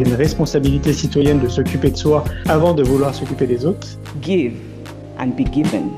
Il 0.00 0.06
y 0.06 0.06
a 0.06 0.14
une 0.14 0.18
responsabilité 0.18 0.94
citoyenne 0.94 1.40
de 1.40 1.48
s'occuper 1.48 1.90
de 1.90 1.96
soi 1.96 2.24
avant 2.48 2.72
de 2.72 2.82
vouloir 2.82 3.14
s'occuper 3.14 3.46
des 3.46 3.66
autres. 3.66 3.86
give 4.22 4.54
and 5.18 5.32
be 5.36 5.44
given. 5.52 5.90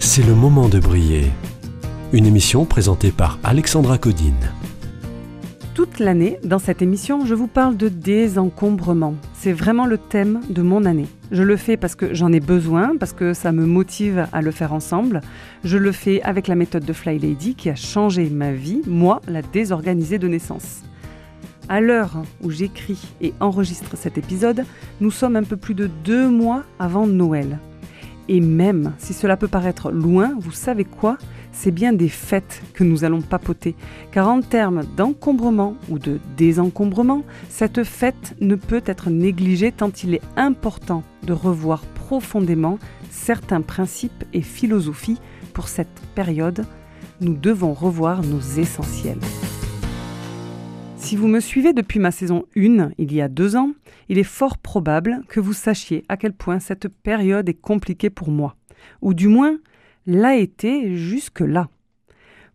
C'est 0.00 0.26
le 0.26 0.34
moment 0.34 0.68
de 0.68 0.80
briller. 0.80 1.26
Une 2.12 2.26
émission 2.26 2.64
présentée 2.64 3.12
par 3.12 3.38
Alexandra 3.44 3.96
Codine. 3.96 4.50
Toute 5.74 6.00
l'année, 6.00 6.40
dans 6.42 6.58
cette 6.58 6.82
émission, 6.82 7.24
je 7.24 7.34
vous 7.36 7.46
parle 7.46 7.76
de 7.76 7.88
désencombrement. 7.88 9.14
C'est 9.34 9.52
vraiment 9.52 9.86
le 9.86 9.96
thème 9.96 10.40
de 10.50 10.62
mon 10.62 10.84
année. 10.84 11.06
Je 11.30 11.44
le 11.44 11.56
fais 11.56 11.76
parce 11.76 11.94
que 11.94 12.12
j'en 12.12 12.32
ai 12.32 12.40
besoin, 12.40 12.96
parce 12.98 13.12
que 13.12 13.34
ça 13.34 13.52
me 13.52 13.66
motive 13.66 14.26
à 14.32 14.42
le 14.42 14.50
faire 14.50 14.72
ensemble. 14.72 15.20
Je 15.62 15.78
le 15.78 15.92
fais 15.92 16.22
avec 16.22 16.48
la 16.48 16.56
méthode 16.56 16.84
de 16.84 16.92
Fly 16.92 17.20
Lady 17.20 17.54
qui 17.54 17.70
a 17.70 17.76
changé 17.76 18.28
ma 18.28 18.50
vie, 18.50 18.82
moi, 18.88 19.20
la 19.28 19.42
désorganisée 19.42 20.18
de 20.18 20.26
naissance. 20.26 20.82
À 21.68 21.82
l'heure 21.82 22.22
où 22.42 22.50
j'écris 22.50 22.98
et 23.20 23.34
enregistre 23.40 23.96
cet 23.96 24.16
épisode, 24.16 24.64
nous 25.00 25.10
sommes 25.10 25.36
un 25.36 25.42
peu 25.42 25.56
plus 25.56 25.74
de 25.74 25.86
deux 25.86 26.28
mois 26.28 26.64
avant 26.78 27.06
Noël. 27.06 27.58
Et 28.28 28.40
même 28.40 28.94
si 28.98 29.12
cela 29.12 29.36
peut 29.36 29.48
paraître 29.48 29.90
loin, 29.90 30.34
vous 30.38 30.52
savez 30.52 30.84
quoi? 30.84 31.18
C'est 31.52 31.70
bien 31.70 31.92
des 31.92 32.08
fêtes 32.08 32.62
que 32.72 32.84
nous 32.84 33.04
allons 33.04 33.20
papoter. 33.20 33.74
Car 34.12 34.28
en 34.28 34.40
termes 34.40 34.84
d'encombrement 34.96 35.76
ou 35.90 35.98
de 35.98 36.20
désencombrement, 36.36 37.24
cette 37.50 37.84
fête 37.84 38.34
ne 38.40 38.54
peut 38.54 38.82
être 38.86 39.10
négligée 39.10 39.72
tant 39.72 39.90
il 40.04 40.14
est 40.14 40.22
important 40.36 41.02
de 41.24 41.32
revoir 41.32 41.82
profondément 42.08 42.78
certains 43.10 43.62
principes 43.62 44.24
et 44.32 44.42
philosophies 44.42 45.18
pour 45.52 45.68
cette 45.68 46.00
période. 46.14 46.64
Nous 47.20 47.34
devons 47.34 47.74
revoir 47.74 48.22
nos 48.22 48.40
essentiels. 48.40 49.18
Si 51.08 51.16
vous 51.16 51.26
me 51.26 51.40
suivez 51.40 51.72
depuis 51.72 52.00
ma 52.00 52.10
saison 52.10 52.44
1, 52.54 52.90
il 52.98 53.14
y 53.14 53.22
a 53.22 53.28
deux 53.28 53.56
ans, 53.56 53.72
il 54.10 54.18
est 54.18 54.24
fort 54.24 54.58
probable 54.58 55.22
que 55.30 55.40
vous 55.40 55.54
sachiez 55.54 56.04
à 56.10 56.18
quel 56.18 56.34
point 56.34 56.58
cette 56.58 56.88
période 56.88 57.48
est 57.48 57.54
compliquée 57.54 58.10
pour 58.10 58.30
moi. 58.30 58.56
Ou 59.00 59.14
du 59.14 59.26
moins, 59.26 59.56
l'a 60.06 60.36
été 60.36 60.96
jusque-là. 60.96 61.70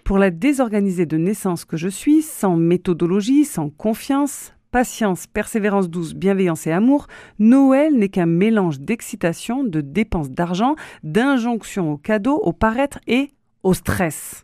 Pour 0.03 0.19
la 0.19 0.29
désorganisée 0.29 1.07
de 1.07 1.17
naissance 1.17 1.65
que 1.65 1.77
je 1.77 1.87
suis, 1.87 2.21
sans 2.21 2.55
méthodologie, 2.55 3.43
sans 3.43 3.71
confiance, 3.71 4.53
patience, 4.69 5.25
persévérance 5.25 5.89
douce, 5.89 6.13
bienveillance 6.13 6.67
et 6.67 6.71
amour, 6.71 7.07
Noël 7.39 7.97
n'est 7.97 8.09
qu'un 8.09 8.27
mélange 8.27 8.79
d'excitation, 8.79 9.63
de 9.63 9.81
dépenses 9.81 10.29
d'argent, 10.29 10.75
d'injonctions 11.01 11.93
au 11.93 11.97
cadeau, 11.97 12.35
au 12.35 12.53
paraître 12.53 12.99
et 13.07 13.31
au 13.63 13.73
stress. 13.73 14.42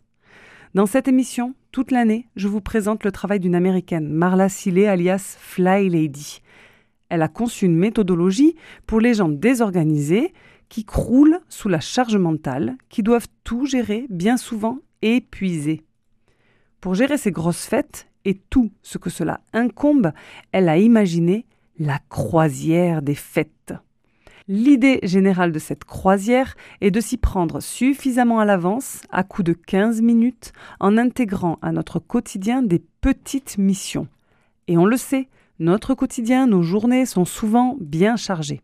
Dans 0.72 0.86
cette 0.86 1.08
émission, 1.08 1.54
toute 1.72 1.90
l'année, 1.90 2.28
je 2.36 2.46
vous 2.46 2.60
présente 2.60 3.02
le 3.02 3.10
travail 3.10 3.40
d'une 3.40 3.56
américaine, 3.56 4.08
Marla 4.08 4.48
Sillet, 4.48 4.86
alias 4.86 5.36
Fly 5.36 5.88
Lady. 5.88 6.42
Elle 7.08 7.22
a 7.22 7.28
conçu 7.28 7.64
une 7.64 7.76
méthodologie 7.76 8.54
pour 8.86 9.00
les 9.00 9.14
gens 9.14 9.28
désorganisés 9.28 10.32
qui 10.68 10.84
croulent 10.84 11.40
sous 11.48 11.68
la 11.68 11.80
charge 11.80 12.16
mentale, 12.16 12.76
qui 12.88 13.02
doivent 13.02 13.26
tout 13.42 13.66
gérer, 13.66 14.06
bien 14.10 14.36
souvent 14.36 14.78
épuisés. 15.02 15.82
Pour 16.80 16.94
gérer 16.94 17.18
ces 17.18 17.32
grosses 17.32 17.66
fêtes 17.66 18.06
et 18.24 18.34
tout 18.34 18.70
ce 18.82 18.96
que 18.96 19.10
cela 19.10 19.40
incombe, 19.52 20.12
elle 20.52 20.68
a 20.68 20.78
imaginé 20.78 21.46
la 21.80 21.98
croisière 22.08 23.02
des 23.02 23.16
fêtes. 23.16 23.74
L'idée 24.52 24.98
générale 25.04 25.52
de 25.52 25.60
cette 25.60 25.84
croisière 25.84 26.56
est 26.80 26.90
de 26.90 27.00
s'y 27.00 27.18
prendre 27.18 27.60
suffisamment 27.60 28.40
à 28.40 28.44
l'avance, 28.44 29.02
à 29.08 29.22
coup 29.22 29.44
de 29.44 29.52
15 29.52 30.02
minutes, 30.02 30.52
en 30.80 30.98
intégrant 30.98 31.60
à 31.62 31.70
notre 31.70 32.00
quotidien 32.00 32.60
des 32.60 32.82
petites 33.00 33.58
missions. 33.58 34.08
Et 34.66 34.76
on 34.76 34.86
le 34.86 34.96
sait, 34.96 35.28
notre 35.60 35.94
quotidien, 35.94 36.48
nos 36.48 36.64
journées 36.64 37.06
sont 37.06 37.24
souvent 37.24 37.76
bien 37.80 38.16
chargées. 38.16 38.60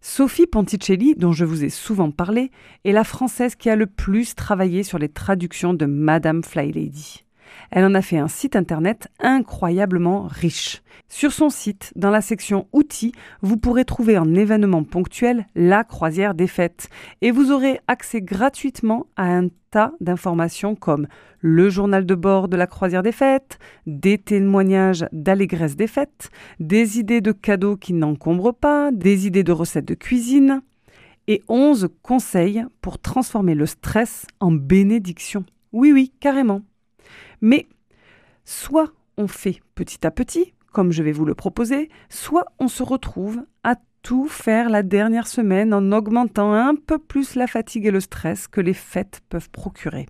Sophie 0.00 0.46
Ponticelli, 0.46 1.14
dont 1.16 1.32
je 1.32 1.44
vous 1.44 1.64
ai 1.64 1.68
souvent 1.68 2.10
parlé, 2.10 2.50
est 2.86 2.92
la 2.92 3.04
Française 3.04 3.56
qui 3.56 3.68
a 3.68 3.76
le 3.76 3.88
plus 3.88 4.34
travaillé 4.34 4.84
sur 4.84 4.98
les 4.98 5.10
traductions 5.10 5.74
de 5.74 5.84
Madame 5.84 6.42
Fly 6.42 6.72
Lady. 6.72 7.26
Elle 7.70 7.84
en 7.84 7.94
a 7.94 8.02
fait 8.02 8.18
un 8.18 8.28
site 8.28 8.56
internet 8.56 9.08
incroyablement 9.20 10.26
riche. 10.28 10.82
Sur 11.08 11.32
son 11.32 11.48
site, 11.48 11.92
dans 11.96 12.10
la 12.10 12.20
section 12.20 12.66
Outils, 12.72 13.12
vous 13.40 13.56
pourrez 13.56 13.84
trouver 13.84 14.18
en 14.18 14.34
événement 14.34 14.84
ponctuel 14.84 15.46
la 15.54 15.84
croisière 15.84 16.34
des 16.34 16.46
fêtes 16.46 16.88
et 17.22 17.30
vous 17.30 17.50
aurez 17.50 17.80
accès 17.88 18.20
gratuitement 18.20 19.06
à 19.16 19.24
un 19.24 19.48
tas 19.70 19.92
d'informations 20.00 20.74
comme 20.74 21.06
le 21.40 21.70
journal 21.70 22.04
de 22.04 22.14
bord 22.14 22.48
de 22.48 22.56
la 22.56 22.66
croisière 22.66 23.02
des 23.02 23.12
fêtes, 23.12 23.58
des 23.86 24.18
témoignages 24.18 25.06
d'allégresse 25.12 25.76
des 25.76 25.86
fêtes, 25.86 26.30
des 26.60 26.98
idées 26.98 27.20
de 27.20 27.32
cadeaux 27.32 27.76
qui 27.76 27.92
n'encombrent 27.92 28.54
pas, 28.54 28.90
des 28.92 29.26
idées 29.26 29.44
de 29.44 29.52
recettes 29.52 29.88
de 29.88 29.94
cuisine 29.94 30.62
et 31.26 31.42
11 31.48 31.88
conseils 32.02 32.64
pour 32.80 32.98
transformer 32.98 33.54
le 33.54 33.66
stress 33.66 34.26
en 34.40 34.50
bénédiction. 34.50 35.44
Oui, 35.72 35.92
oui, 35.92 36.12
carrément. 36.20 36.62
Mais 37.40 37.68
soit 38.44 38.92
on 39.16 39.28
fait 39.28 39.60
petit 39.74 40.06
à 40.06 40.10
petit, 40.10 40.54
comme 40.72 40.92
je 40.92 41.02
vais 41.02 41.12
vous 41.12 41.24
le 41.24 41.34
proposer, 41.34 41.88
soit 42.08 42.46
on 42.58 42.68
se 42.68 42.82
retrouve 42.82 43.44
à 43.64 43.76
tout 44.02 44.28
faire 44.28 44.68
la 44.68 44.82
dernière 44.82 45.26
semaine 45.26 45.74
en 45.74 45.92
augmentant 45.92 46.52
un 46.52 46.74
peu 46.74 46.98
plus 46.98 47.34
la 47.34 47.46
fatigue 47.46 47.86
et 47.86 47.90
le 47.90 48.00
stress 48.00 48.46
que 48.46 48.60
les 48.60 48.74
fêtes 48.74 49.20
peuvent 49.28 49.50
procurer. 49.50 50.06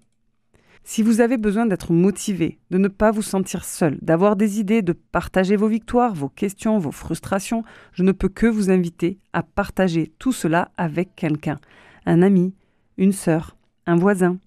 Si 0.84 1.02
vous 1.02 1.20
avez 1.20 1.36
besoin 1.36 1.66
d'être 1.66 1.92
motivé, 1.92 2.58
de 2.70 2.78
ne 2.78 2.88
pas 2.88 3.10
vous 3.10 3.22
sentir 3.22 3.64
seul, 3.64 3.98
d'avoir 4.00 4.36
des 4.36 4.58
idées, 4.58 4.80
de 4.80 4.94
partager 4.94 5.54
vos 5.54 5.68
victoires, 5.68 6.14
vos 6.14 6.30
questions, 6.30 6.78
vos 6.78 6.92
frustrations, 6.92 7.62
je 7.92 8.02
ne 8.02 8.12
peux 8.12 8.30
que 8.30 8.46
vous 8.46 8.70
inviter 8.70 9.18
à 9.34 9.42
partager 9.42 10.12
tout 10.18 10.32
cela 10.32 10.70
avec 10.78 11.14
quelqu'un, 11.14 11.58
un 12.06 12.22
ami, 12.22 12.54
une 12.96 13.12
sœur, 13.12 13.56
un 13.86 13.96
voisin, 13.96 14.38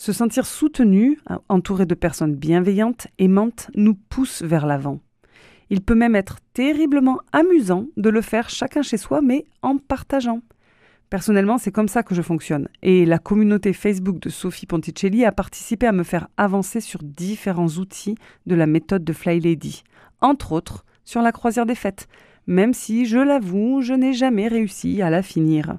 se 0.00 0.14
sentir 0.14 0.46
soutenu, 0.46 1.18
entouré 1.50 1.84
de 1.84 1.94
personnes 1.94 2.34
bienveillantes, 2.34 3.08
aimantes, 3.18 3.70
nous 3.74 3.92
pousse 3.92 4.40
vers 4.40 4.64
l'avant. 4.64 4.98
Il 5.68 5.82
peut 5.82 5.94
même 5.94 6.16
être 6.16 6.38
terriblement 6.54 7.18
amusant 7.34 7.84
de 7.98 8.08
le 8.08 8.22
faire 8.22 8.48
chacun 8.48 8.80
chez 8.80 8.96
soi, 8.96 9.20
mais 9.20 9.44
en 9.60 9.76
partageant. 9.76 10.40
Personnellement, 11.10 11.58
c'est 11.58 11.70
comme 11.70 11.86
ça 11.86 12.02
que 12.02 12.14
je 12.14 12.22
fonctionne. 12.22 12.66
Et 12.80 13.04
la 13.04 13.18
communauté 13.18 13.74
Facebook 13.74 14.20
de 14.20 14.30
Sophie 14.30 14.64
Ponticelli 14.64 15.26
a 15.26 15.32
participé 15.32 15.86
à 15.86 15.92
me 15.92 16.02
faire 16.02 16.28
avancer 16.38 16.80
sur 16.80 17.02
différents 17.02 17.68
outils 17.68 18.16
de 18.46 18.54
la 18.54 18.66
méthode 18.66 19.04
de 19.04 19.12
Fly 19.12 19.38
Lady, 19.38 19.82
entre 20.22 20.52
autres 20.52 20.86
sur 21.04 21.20
la 21.20 21.30
croisière 21.30 21.66
des 21.66 21.74
fêtes, 21.74 22.08
même 22.46 22.72
si, 22.72 23.04
je 23.04 23.18
l'avoue, 23.18 23.82
je 23.82 23.92
n'ai 23.92 24.14
jamais 24.14 24.48
réussi 24.48 25.02
à 25.02 25.10
la 25.10 25.20
finir. 25.20 25.76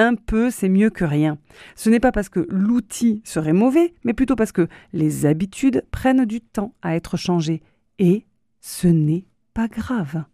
Un 0.00 0.14
peu, 0.14 0.50
c'est 0.50 0.70
mieux 0.70 0.88
que 0.88 1.04
rien. 1.04 1.36
Ce 1.76 1.90
n'est 1.90 2.00
pas 2.00 2.10
parce 2.10 2.30
que 2.30 2.46
l'outil 2.48 3.20
serait 3.22 3.52
mauvais, 3.52 3.92
mais 4.02 4.14
plutôt 4.14 4.34
parce 4.34 4.50
que 4.50 4.66
les 4.94 5.26
habitudes 5.26 5.84
prennent 5.90 6.24
du 6.24 6.40
temps 6.40 6.72
à 6.80 6.96
être 6.96 7.18
changées. 7.18 7.60
Et 7.98 8.24
ce 8.62 8.88
n'est 8.88 9.26
pas 9.52 9.68
grave. 9.68 10.24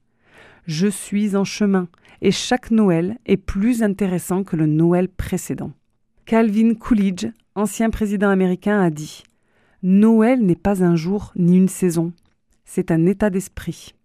Je 0.68 0.86
suis 0.86 1.34
en 1.34 1.42
chemin, 1.42 1.88
et 2.22 2.30
chaque 2.30 2.70
Noël 2.70 3.18
est 3.26 3.36
plus 3.36 3.82
intéressant 3.82 4.44
que 4.44 4.54
le 4.54 4.66
Noël 4.66 5.08
précédent. 5.08 5.72
Calvin 6.26 6.74
Coolidge, 6.74 7.26
ancien 7.56 7.90
président 7.90 8.30
américain, 8.30 8.80
a 8.80 8.90
dit 8.90 9.24
Noël 9.82 10.46
n'est 10.46 10.54
pas 10.54 10.84
un 10.84 10.94
jour 10.94 11.32
ni 11.34 11.56
une 11.56 11.68
saison, 11.68 12.12
c'est 12.64 12.92
un 12.92 13.04
état 13.04 13.30
d'esprit. 13.30 13.96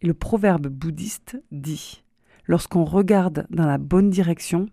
Et 0.00 0.06
le 0.06 0.14
proverbe 0.14 0.68
bouddhiste 0.68 1.42
dit 1.50 2.04
Lorsqu'on 2.46 2.84
regarde 2.84 3.46
dans 3.50 3.66
la 3.66 3.78
bonne 3.78 4.10
direction, 4.10 4.66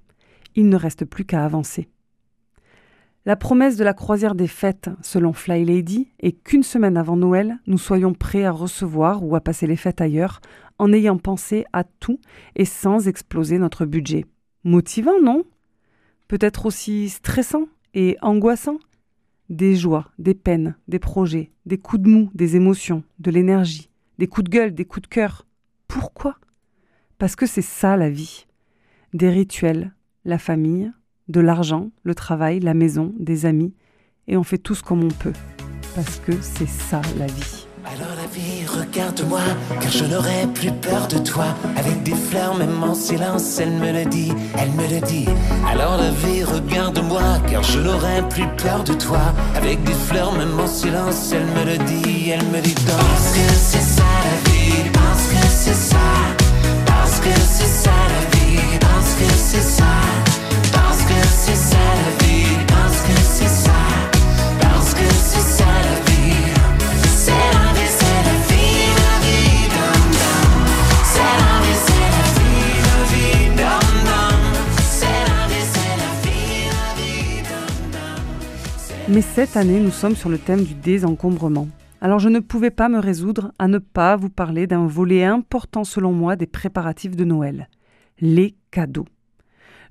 il 0.56 0.70
ne 0.70 0.76
reste 0.76 1.06
plus 1.06 1.26
qu'à 1.26 1.46
avancer. 1.46 1.88
La 3.26 3.36
promesse 3.36 3.76
de 3.76 3.84
la 3.84 3.94
croisière 3.94 4.34
des 4.34 4.48
fêtes, 4.48 4.90
selon 5.02 5.34
Fly 5.34 5.66
Lady, 5.66 6.08
est 6.20 6.32
qu'une 6.32 6.64
semaine 6.64 6.98
avant 6.98 7.18
Noël, 7.18 7.60
nous 7.68 7.78
soyons 7.78 8.14
prêts 8.14 8.46
à 8.46 8.52
recevoir 8.52 9.24
ou 9.24 9.36
à 9.36 9.42
passer 9.42 9.68
les 9.68 9.76
fêtes 9.76 10.02
ailleurs, 10.02 10.42
en 10.80 10.94
ayant 10.94 11.18
pensé 11.18 11.66
à 11.74 11.84
tout 11.84 12.20
et 12.56 12.66
sans 12.66 13.08
exploser 13.08 13.60
notre 13.60 13.86
budget. 13.86 14.26
Motivant, 14.64 15.22
non? 15.22 15.44
Peut-être 16.28 16.66
aussi 16.66 17.10
stressant 17.10 17.66
et 17.94 18.18
angoissant? 18.22 18.80
Des 19.50 19.76
joies, 19.76 20.10
des 20.18 20.34
peines, 20.34 20.76
des 20.88 21.00
projets, 21.00 21.52
des 21.66 21.78
coups 21.78 22.02
de 22.02 22.10
mou, 22.10 22.30
des 22.34 22.56
émotions, 22.56 23.04
de 23.20 23.32
l'énergie, 23.32 23.90
des 24.18 24.28
coups 24.28 24.46
de 24.46 24.50
gueule, 24.50 24.74
des 24.74 24.86
coups 24.86 25.08
de 25.10 25.14
cœur. 25.14 25.46
Pourquoi? 25.88 26.38
Parce 27.20 27.36
que 27.36 27.46
c'est 27.46 27.62
ça 27.62 27.98
la 27.98 28.10
vie. 28.10 28.48
Des 29.14 29.30
rituels, 29.30 29.92
la 30.24 30.38
famille, 30.38 30.90
de 31.28 31.42
l'argent, 31.42 31.92
le 32.04 32.16
travail, 32.16 32.62
la 32.62 32.74
maison, 32.74 33.14
des 33.20 33.46
amis, 33.46 33.74
et 34.30 34.38
on 34.38 34.44
fait 34.44 34.58
tous 34.58 34.82
comme 34.82 35.04
on 35.04 35.10
peut. 35.10 35.34
Parce 35.96 36.20
que 36.20 36.32
c'est 36.40 36.70
ça 36.70 37.02
la 37.18 37.26
vie. 37.26 37.66
Alors 37.86 38.16
la 38.16 38.28
vie, 38.28 38.66
regarde-moi, 38.66 39.42
car 39.82 39.92
je 39.92 40.06
n'aurai 40.06 40.48
plus 40.54 40.72
peur 40.72 41.10
de 41.10 41.18
toi. 41.18 41.48
Avec 41.76 42.04
des 42.04 42.16
fleurs, 42.16 42.56
même 42.56 42.82
en 42.82 42.94
silence, 42.94 43.60
elle 43.60 43.72
me 43.72 43.92
le 43.92 44.06
dit, 44.06 44.32
elle 44.58 44.72
me 44.72 44.88
le 44.88 45.06
dit. 45.06 45.28
Alors 45.68 45.98
la 45.98 46.12
vie, 46.12 46.46
regarde-moi, 46.46 47.22
car 47.50 47.64
je 47.64 47.80
n'aurai 47.80 48.22
plus 48.30 48.48
peur 48.56 48.86
de 48.86 48.94
toi. 48.94 49.34
Avec 49.56 49.84
des 49.84 49.94
fleurs, 49.94 50.32
même 50.38 50.58
en 50.58 50.68
silence, 50.68 51.34
elle 51.34 51.48
me 51.48 51.66
le 51.72 51.78
dit, 51.84 52.30
elle 52.30 52.46
me 52.46 52.62
dit. 52.62 52.76
Parce 52.76 53.34
que 53.34 53.54
c'est 53.54 53.82
ça 53.82 54.04
la 54.24 54.52
vie, 54.52 54.90
parce 54.94 55.28
que 55.28 55.48
c'est 55.48 55.74
ça, 55.74 55.98
Mais 79.12 79.24
cette 79.24 79.58
année, 79.58 79.80
nous 79.80 79.92
sommes 79.92 80.16
sur 80.16 80.30
le 80.30 80.38
thème 80.38 80.64
du 80.64 80.76
désencombrement. 80.76 81.68
Alors 82.02 82.20
je 82.20 82.30
ne 82.30 82.40
pouvais 82.40 82.72
pas 82.72 82.88
me 82.88 83.00
résoudre 83.00 83.52
à 83.60 83.68
ne 83.68 83.78
pas 83.78 84.16
vous 84.16 84.30
parler 84.30 84.68
d'un 84.68 84.88
volet 84.88 85.26
important 85.26 85.84
selon 85.84 86.14
moi 86.14 86.38
des 86.38 86.48
préparatifs 86.48 87.18
de 87.18 87.26
Noël, 87.26 87.70
les 88.22 88.56
cadeaux. 88.72 89.08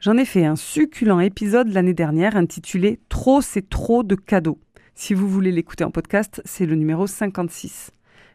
J'en 0.01 0.17
ai 0.17 0.25
fait 0.25 0.47
un 0.47 0.57
succulent 0.57 1.21
épisode 1.21 1.69
l'année 1.69 1.93
dernière 1.93 2.37
intitulé 2.37 3.01
Trop 3.11 3.43
c'est 3.43 3.69
trop 3.69 4.05
de 4.05 4.15
cadeaux. 4.15 4.59
Si 4.95 5.13
vous 5.13 5.29
voulez 5.29 5.53
l'écouter 5.53 5.85
en 5.85 5.91
podcast, 5.91 6.41
c'est 6.47 6.65
le 6.65 6.77
numéro 6.77 7.07
56. 7.07 7.91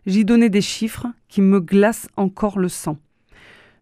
J'y 0.05 0.23
donnais 0.23 0.49
des 0.49 0.61
chiffres 0.61 1.07
qui 1.27 1.41
me 1.41 1.59
glacent 1.59 2.09
encore 2.15 2.59
le 2.59 2.69
sang. 2.69 2.97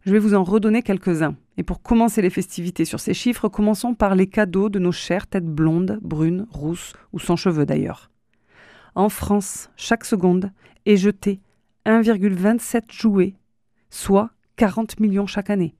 Je 0.06 0.14
vais 0.14 0.20
vous 0.20 0.36
en 0.36 0.44
redonner 0.44 0.84
quelques-uns. 0.84 1.36
Et 1.58 1.64
pour 1.64 1.82
commencer 1.82 2.22
les 2.22 2.30
festivités 2.30 2.86
sur 2.86 3.00
ces 3.00 3.14
chiffres, 3.14 3.50
commençons 3.50 3.94
par 3.94 4.16
les 4.16 4.28
cadeaux 4.28 4.70
de 4.70 4.80
nos 4.80 4.92
chères 4.92 5.28
têtes 5.28 5.46
blondes, 5.46 6.00
brunes, 6.02 6.48
rousses 6.50 6.94
ou 7.14 7.20
sans 7.20 7.36
cheveux 7.36 7.66
d'ailleurs. 7.66 8.11
En 8.94 9.08
France, 9.08 9.70
chaque 9.78 10.04
seconde 10.04 10.52
est 10.86 10.98
jeté 10.98 11.40
1,27 11.86 12.92
jouets, 12.92 13.36
soit 13.90 14.32
40 14.58 15.00
millions 15.00 15.28
chaque 15.28 15.50
année. 15.50 15.76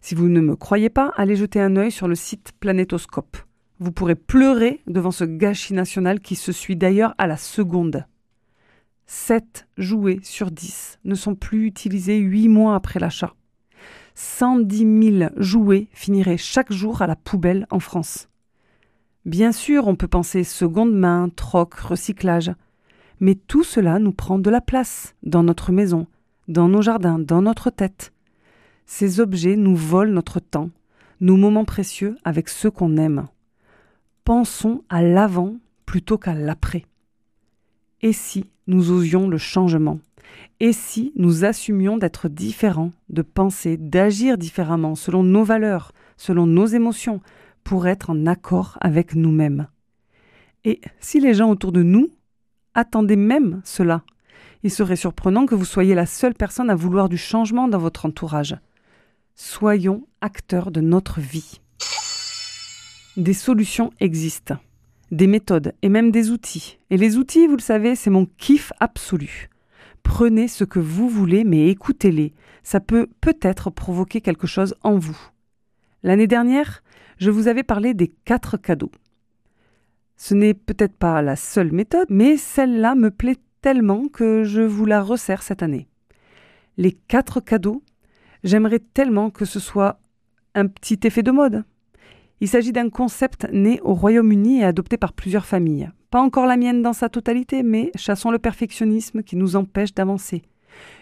Si 0.00 0.14
vous 0.14 0.28
ne 0.28 0.40
me 0.40 0.56
croyez 0.56 0.90
pas, 0.90 1.12
allez 1.16 1.36
jeter 1.36 1.60
un 1.60 1.76
œil 1.76 1.90
sur 1.90 2.08
le 2.08 2.14
site 2.14 2.52
Planétoscope. 2.60 3.36
Vous 3.80 3.92
pourrez 3.92 4.14
pleurer 4.14 4.80
devant 4.86 5.10
ce 5.10 5.24
gâchis 5.24 5.74
national 5.74 6.20
qui 6.20 6.36
se 6.36 6.52
suit 6.52 6.76
d'ailleurs 6.76 7.14
à 7.18 7.26
la 7.26 7.36
seconde. 7.36 8.06
7 9.06 9.66
jouets 9.76 10.20
sur 10.22 10.50
10 10.50 11.00
ne 11.04 11.14
sont 11.14 11.34
plus 11.34 11.66
utilisés 11.66 12.18
8 12.18 12.48
mois 12.48 12.76
après 12.76 13.00
l'achat. 13.00 13.34
110 14.14 15.18
000 15.18 15.30
jouets 15.36 15.88
finiraient 15.92 16.36
chaque 16.36 16.72
jour 16.72 17.02
à 17.02 17.06
la 17.06 17.16
poubelle 17.16 17.66
en 17.70 17.80
France. 17.80 18.29
Bien 19.26 19.52
sûr, 19.52 19.86
on 19.86 19.96
peut 19.96 20.08
penser 20.08 20.44
seconde 20.44 20.94
main, 20.94 21.30
troc, 21.34 21.74
recyclage, 21.74 22.52
mais 23.20 23.34
tout 23.34 23.64
cela 23.64 23.98
nous 23.98 24.12
prend 24.12 24.38
de 24.38 24.48
la 24.48 24.62
place 24.62 25.14
dans 25.22 25.42
notre 25.42 25.72
maison, 25.72 26.06
dans 26.48 26.68
nos 26.68 26.80
jardins, 26.80 27.18
dans 27.18 27.42
notre 27.42 27.68
tête. 27.68 28.12
Ces 28.86 29.20
objets 29.20 29.56
nous 29.56 29.76
volent 29.76 30.12
notre 30.12 30.40
temps, 30.40 30.70
nos 31.20 31.36
moments 31.36 31.66
précieux 31.66 32.16
avec 32.24 32.48
ceux 32.48 32.70
qu'on 32.70 32.96
aime. 32.96 33.26
Pensons 34.24 34.84
à 34.88 35.02
l'avant 35.02 35.56
plutôt 35.84 36.16
qu'à 36.16 36.34
l'après. 36.34 36.86
Et 38.00 38.14
si 38.14 38.46
nous 38.66 38.90
osions 38.90 39.28
le 39.28 39.36
changement? 39.38 40.00
Et 40.60 40.72
si 40.72 41.12
nous 41.16 41.44
assumions 41.44 41.98
d'être 41.98 42.28
différents, 42.28 42.92
de 43.10 43.22
penser, 43.22 43.76
d'agir 43.76 44.38
différemment 44.38 44.94
selon 44.94 45.22
nos 45.22 45.44
valeurs, 45.44 45.92
selon 46.16 46.46
nos 46.46 46.66
émotions, 46.66 47.20
pour 47.70 47.86
être 47.86 48.10
en 48.10 48.26
accord 48.26 48.78
avec 48.80 49.14
nous-mêmes 49.14 49.68
Et 50.64 50.80
si 50.98 51.20
les 51.20 51.34
gens 51.34 51.50
autour 51.50 51.70
de 51.70 51.84
nous 51.84 52.08
attendaient 52.74 53.14
même 53.14 53.60
cela 53.62 54.02
Il 54.64 54.72
serait 54.72 54.96
surprenant 54.96 55.46
que 55.46 55.54
vous 55.54 55.64
soyez 55.64 55.94
la 55.94 56.04
seule 56.04 56.34
personne 56.34 56.68
à 56.68 56.74
vouloir 56.74 57.08
du 57.08 57.16
changement 57.16 57.68
dans 57.68 57.78
votre 57.78 58.06
entourage. 58.06 58.56
Soyons 59.36 60.04
acteurs 60.20 60.72
de 60.72 60.80
notre 60.80 61.20
vie. 61.20 61.60
Des 63.16 63.34
solutions 63.34 63.92
existent, 64.00 64.56
des 65.12 65.28
méthodes 65.28 65.72
et 65.82 65.88
même 65.88 66.10
des 66.10 66.32
outils. 66.32 66.80
Et 66.90 66.96
les 66.96 67.18
outils, 67.18 67.46
vous 67.46 67.54
le 67.54 67.62
savez, 67.62 67.94
c'est 67.94 68.10
mon 68.10 68.26
kiff 68.36 68.72
absolu. 68.80 69.48
Prenez 70.02 70.48
ce 70.48 70.64
que 70.64 70.80
vous 70.80 71.08
voulez, 71.08 71.44
mais 71.44 71.68
écoutez-les. 71.68 72.34
Ça 72.64 72.80
peut 72.80 73.06
peut-être 73.20 73.70
provoquer 73.70 74.20
quelque 74.20 74.48
chose 74.48 74.74
en 74.82 74.98
vous. 74.98 75.16
L'année 76.02 76.26
dernière, 76.26 76.82
je 77.20 77.30
vous 77.30 77.48
avais 77.48 77.62
parlé 77.62 77.92
des 77.92 78.08
quatre 78.08 78.56
cadeaux. 78.56 78.90
Ce 80.16 80.34
n'est 80.34 80.54
peut-être 80.54 80.96
pas 80.96 81.20
la 81.22 81.36
seule 81.36 81.70
méthode, 81.70 82.06
mais 82.08 82.36
celle-là 82.38 82.94
me 82.94 83.10
plaît 83.10 83.36
tellement 83.60 84.08
que 84.08 84.42
je 84.42 84.62
vous 84.62 84.86
la 84.86 85.02
resserre 85.02 85.42
cette 85.42 85.62
année. 85.62 85.86
Les 86.78 86.92
quatre 86.92 87.40
cadeaux, 87.40 87.82
j'aimerais 88.42 88.80
tellement 88.80 89.28
que 89.30 89.44
ce 89.44 89.60
soit 89.60 90.00
un 90.54 90.66
petit 90.66 90.98
effet 91.04 91.22
de 91.22 91.30
mode. 91.30 91.64
Il 92.40 92.48
s'agit 92.48 92.72
d'un 92.72 92.88
concept 92.88 93.46
né 93.52 93.80
au 93.82 93.92
Royaume-Uni 93.92 94.60
et 94.60 94.64
adopté 94.64 94.96
par 94.96 95.12
plusieurs 95.12 95.44
familles. 95.44 95.90
Pas 96.10 96.22
encore 96.22 96.46
la 96.46 96.56
mienne 96.56 96.80
dans 96.80 96.94
sa 96.94 97.10
totalité, 97.10 97.62
mais 97.62 97.90
chassons 97.96 98.30
le 98.30 98.38
perfectionnisme 98.38 99.22
qui 99.22 99.36
nous 99.36 99.56
empêche 99.56 99.94
d'avancer. 99.94 100.42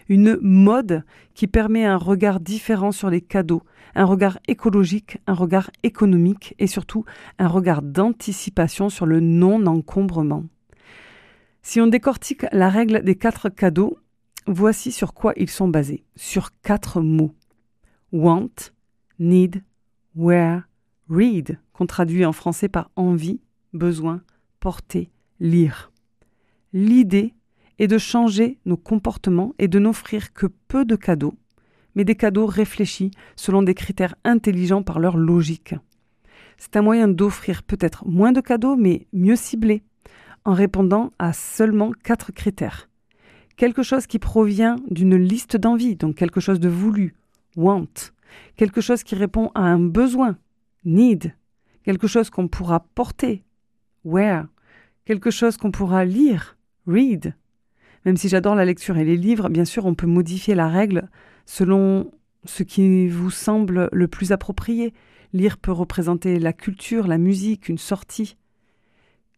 Une 0.07 0.37
mode 0.41 1.03
qui 1.33 1.47
permet 1.47 1.85
un 1.85 1.97
regard 1.97 2.39
différent 2.39 2.91
sur 2.91 3.09
les 3.09 3.21
cadeaux, 3.21 3.63
un 3.95 4.05
regard 4.05 4.39
écologique, 4.47 5.17
un 5.27 5.33
regard 5.33 5.69
économique 5.83 6.55
et 6.59 6.67
surtout 6.67 7.05
un 7.37 7.47
regard 7.47 7.81
d'anticipation 7.81 8.89
sur 8.89 9.05
le 9.05 9.19
non-encombrement. 9.19 10.45
Si 11.61 11.81
on 11.81 11.87
décortique 11.87 12.45
la 12.51 12.69
règle 12.69 13.03
des 13.03 13.15
quatre 13.15 13.49
cadeaux, 13.49 13.99
voici 14.47 14.91
sur 14.91 15.13
quoi 15.13 15.33
ils 15.37 15.49
sont 15.49 15.67
basés. 15.67 16.03
Sur 16.15 16.49
quatre 16.61 17.01
mots. 17.01 17.35
Want, 18.11 18.71
need, 19.19 19.63
wear, 20.15 20.67
read, 21.09 21.59
qu'on 21.73 21.85
traduit 21.85 22.25
en 22.25 22.31
français 22.31 22.69
par 22.69 22.89
envie, 22.95 23.41
besoin, 23.73 24.21
porter, 24.59 25.11
lire. 25.39 25.91
L'idée 26.73 27.33
est 27.79 27.87
de 27.87 27.97
changer 27.97 28.59
nos 28.65 28.77
comportements 28.77 29.53
et 29.57 29.67
de 29.67 29.79
n'offrir 29.79 30.33
que 30.33 30.47
peu 30.67 30.85
de 30.85 30.95
cadeaux, 30.95 31.35
mais 31.95 32.03
des 32.03 32.15
cadeaux 32.15 32.45
réfléchis 32.45 33.11
selon 33.35 33.63
des 33.63 33.73
critères 33.73 34.15
intelligents 34.23 34.83
par 34.83 34.99
leur 34.99 35.17
logique. 35.17 35.75
C'est 36.57 36.75
un 36.75 36.81
moyen 36.81 37.07
d'offrir 37.07 37.63
peut-être 37.63 38.05
moins 38.05 38.33
de 38.33 38.41
cadeaux, 38.41 38.75
mais 38.75 39.07
mieux 39.13 39.37
ciblés, 39.37 39.81
en 40.43 40.53
répondant 40.53 41.11
à 41.17 41.31
seulement 41.33 41.91
quatre 42.03 42.31
critères. 42.31 42.89
Quelque 43.55 43.83
chose 43.83 44.07
qui 44.07 44.19
provient 44.19 44.75
d'une 44.89 45.15
liste 45.15 45.57
d'envie, 45.57 45.95
donc 45.95 46.15
quelque 46.15 46.39
chose 46.39 46.59
de 46.59 46.69
voulu, 46.69 47.15
want. 47.55 47.87
Quelque 48.55 48.81
chose 48.81 49.03
qui 49.03 49.15
répond 49.15 49.51
à 49.55 49.61
un 49.61 49.79
besoin, 49.79 50.37
need. 50.83 51.33
Quelque 51.83 52.07
chose 52.07 52.29
qu'on 52.29 52.47
pourra 52.47 52.81
porter, 52.93 53.43
wear. 54.03 54.47
Quelque 55.05 55.31
chose 55.31 55.57
qu'on 55.57 55.71
pourra 55.71 56.05
lire, 56.05 56.57
read. 56.87 57.33
Même 58.05 58.17
si 58.17 58.29
j'adore 58.29 58.55
la 58.55 58.65
lecture 58.65 58.97
et 58.97 59.05
les 59.05 59.17
livres, 59.17 59.49
bien 59.49 59.65
sûr, 59.65 59.85
on 59.85 59.95
peut 59.95 60.07
modifier 60.07 60.55
la 60.55 60.67
règle 60.67 61.09
selon 61.45 62.11
ce 62.45 62.63
qui 62.63 63.07
vous 63.07 63.31
semble 63.31 63.89
le 63.91 64.07
plus 64.07 64.31
approprié. 64.31 64.93
Lire 65.33 65.57
peut 65.57 65.71
représenter 65.71 66.39
la 66.39 66.53
culture, 66.53 67.07
la 67.07 67.17
musique, 67.17 67.69
une 67.69 67.77
sortie. 67.77 68.37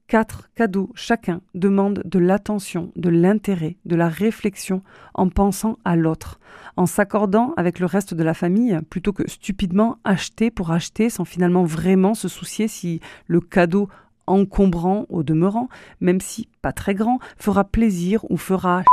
Quatre 0.08 0.50
cadeaux 0.56 0.92
chacun 0.94 1.42
demandent 1.56 2.02
de 2.04 2.20
l'attention, 2.20 2.92
de 2.98 3.10
l'intérêt, 3.10 3.78
de 3.86 3.96
la 3.96 4.10
réflexion 4.10 4.84
en 5.14 5.30
pensant 5.30 5.78
à 5.86 5.96
l'autre, 5.96 6.40
en 6.76 6.86
s'accordant 6.86 7.54
avec 7.56 7.80
le 7.80 7.86
reste 7.86 8.14
de 8.14 8.24
la 8.24 8.34
famille 8.34 8.78
plutôt 8.90 9.14
que 9.14 9.30
stupidement 9.30 10.00
acheter 10.04 10.52
pour 10.52 10.72
acheter 10.72 11.10
sans 11.10 11.24
finalement 11.24 11.64
vraiment 11.64 12.14
se 12.14 12.28
soucier 12.28 12.68
si 12.68 13.00
le 13.28 13.40
cadeau 13.40 13.88
encombrant 14.28 15.06
au 15.10 15.24
demeurant, 15.24 15.70
même 16.00 16.22
si 16.22 16.48
pas 16.62 16.74
très 16.74 16.96
grand, 16.96 17.20
fera 17.38 17.64
plaisir 17.64 18.26
ou 18.30 18.38
fera 18.38 18.84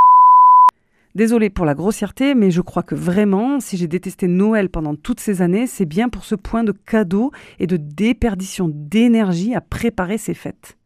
Désolée 1.14 1.50
pour 1.50 1.64
la 1.64 1.75
grossièreté, 1.75 2.35
mais 2.35 2.50
je 2.50 2.61
crois 2.61 2.82
que 2.82 2.94
vraiment, 2.94 3.61
si 3.61 3.76
j'ai 3.76 3.88
détesté 3.88 4.28
Noël 4.28 4.68
pendant 4.68 4.94
toutes 4.94 5.20
ces 5.20 5.42
années, 5.42 5.66
c'est 5.66 5.87
bien 5.87 6.08
pour 6.08 6.25
ce 6.25 6.35
point 6.35 6.62
de 6.62 6.73
cadeau 6.73 7.32
et 7.58 7.66
de 7.66 7.76
déperdition 7.76 8.70
d'énergie 8.73 9.54
à 9.54 9.61
préparer 9.61 10.18
ces 10.18 10.35
fêtes. 10.35 10.76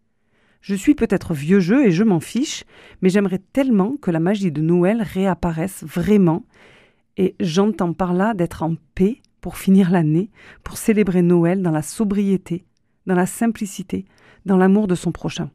Je 0.62 0.76
suis 0.76 0.94
peut-être 0.94 1.34
vieux 1.34 1.58
jeu 1.58 1.84
et 1.84 1.90
je 1.90 2.04
m'en 2.04 2.20
fiche, 2.20 2.64
mais 3.02 3.10
j'aimerais 3.10 3.40
tellement 3.52 3.96
que 4.00 4.12
la 4.12 4.20
magie 4.20 4.52
de 4.52 4.62
Noël 4.62 5.02
réapparaisse 5.02 5.82
vraiment. 5.82 6.44
Et 7.16 7.34
j'entends 7.40 7.92
par 7.92 8.14
là 8.14 8.32
d'être 8.32 8.62
en 8.62 8.76
paix 8.94 9.18
pour 9.40 9.58
finir 9.58 9.90
l'année, 9.90 10.30
pour 10.62 10.78
célébrer 10.78 11.20
Noël 11.20 11.62
dans 11.62 11.72
la 11.72 11.82
sobriété, 11.82 12.64
dans 13.06 13.16
la 13.16 13.26
simplicité, 13.26 14.06
dans 14.44 14.56
l'amour 14.56 14.86
de 14.86 14.94
son 14.94 15.12
prochain. 15.12 15.50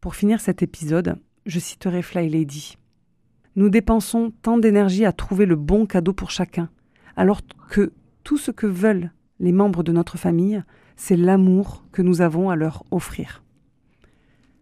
Pour 0.00 0.14
finir 0.14 0.40
cet 0.40 0.62
épisode, 0.62 1.16
je 1.46 1.58
citerai 1.58 2.02
Fly 2.02 2.28
Lady. 2.28 2.76
Nous 3.56 3.70
dépensons 3.70 4.32
tant 4.42 4.58
d'énergie 4.58 5.04
à 5.04 5.12
trouver 5.12 5.46
le 5.46 5.56
bon 5.56 5.86
cadeau 5.86 6.12
pour 6.12 6.30
chacun, 6.30 6.70
alors 7.16 7.40
que 7.70 7.92
tout 8.22 8.38
ce 8.38 8.50
que 8.50 8.66
veulent 8.66 9.10
les 9.40 9.52
membres 9.52 9.82
de 9.82 9.92
notre 9.92 10.18
famille, 10.18 10.62
c'est 10.96 11.16
l'amour 11.16 11.84
que 11.92 12.02
nous 12.02 12.20
avons 12.20 12.50
à 12.50 12.56
leur 12.56 12.84
offrir. 12.90 13.42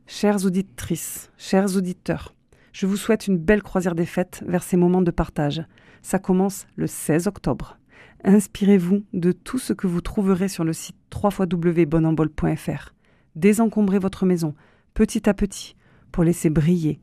Chères 0.07 0.45
auditrices, 0.45 1.31
chers 1.37 1.77
auditeurs, 1.77 2.35
je 2.73 2.87
vous 2.87 2.97
souhaite 2.97 3.27
une 3.27 3.39
belle 3.39 3.63
croisière 3.63 3.95
des 3.95 4.07
fêtes 4.07 4.45
vers 4.47 4.63
ces 4.63 4.77
moments 4.77 5.03
de 5.03 5.11
partage. 5.11 5.65
Ça 6.03 6.19
commence 6.19 6.67
le 6.77 6.87
16 6.87 7.27
octobre. 7.27 7.79
Inspirez-vous 8.23 9.03
de 9.13 9.33
tout 9.33 9.59
ce 9.59 9.73
que 9.73 9.87
vous 9.87 10.01
trouverez 10.01 10.49
sur 10.49 10.63
le 10.63 10.73
site 10.73 10.97
www.bonenbol.fr. 11.13 12.96
Désencombrez 13.37 13.99
votre 13.99 14.27
maison 14.27 14.55
petit 14.95 15.29
à 15.29 15.35
petit 15.35 15.77
pour 16.11 16.25
laisser 16.25 16.51
briller 16.51 17.01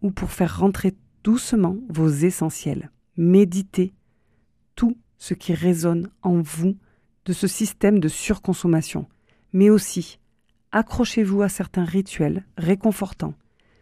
ou 0.00 0.10
pour 0.10 0.30
faire 0.30 0.58
rentrer 0.58 0.94
doucement 1.24 1.76
vos 1.88 2.08
essentiels. 2.08 2.90
Méditez 3.16 3.92
tout 4.74 4.96
ce 5.18 5.34
qui 5.34 5.52
résonne 5.52 6.08
en 6.22 6.40
vous 6.40 6.76
de 7.24 7.32
ce 7.32 7.46
système 7.46 7.98
de 7.98 8.08
surconsommation, 8.08 9.06
mais 9.52 9.70
aussi 9.70 10.18
accrochez-vous 10.72 11.42
à 11.42 11.48
certains 11.48 11.84
rituels 11.84 12.44
réconfortants, 12.56 13.34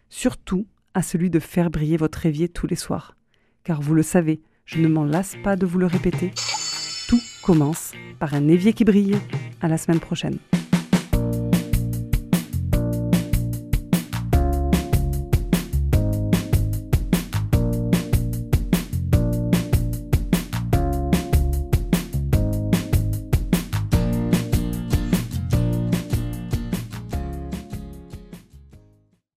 surtout 0.09 0.67
à 0.93 1.01
celui 1.01 1.29
de 1.29 1.39
faire 1.39 1.71
briller 1.71 1.97
votre 1.97 2.25
évier 2.25 2.49
tous 2.49 2.67
les 2.67 2.75
soirs. 2.75 3.15
Car 3.63 3.81
vous 3.81 3.93
le 3.93 4.03
savez, 4.03 4.41
je 4.65 4.79
ne 4.79 4.87
m'en 4.87 5.05
lasse 5.05 5.35
pas 5.43 5.55
de 5.55 5.65
vous 5.65 5.79
le 5.79 5.85
répéter, 5.85 6.31
tout 7.07 7.21
commence 7.43 7.93
par 8.19 8.33
un 8.33 8.47
évier 8.47 8.73
qui 8.73 8.83
brille. 8.83 9.17
À 9.61 9.67
la 9.67 9.77
semaine 9.77 9.99
prochaine. 9.99 10.39